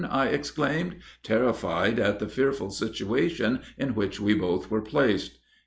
[0.09, 5.37] I exclaimed, terrified at the fearful situation in which we both were placed."